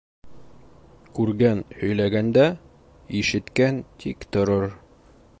[1.17, 2.45] Күргән һөйләгәндә,
[3.19, 4.67] ишеткән тик торор.